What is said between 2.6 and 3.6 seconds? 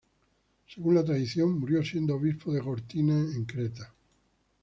Gortina, en